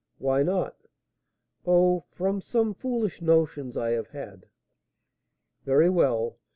"Why 0.17 0.41
not?" 0.41 0.87
"Oh, 1.63 2.05
from 2.09 2.41
some 2.41 2.73
foolish 2.73 3.21
notions 3.21 3.77
I 3.77 3.91
have 3.91 4.07
had." 4.07 4.47
"Very 5.63 5.91
well. 5.91 6.37